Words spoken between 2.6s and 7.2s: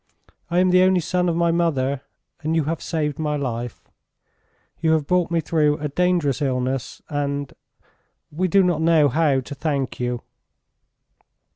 have saved my life... you have brought me through a dangerous illness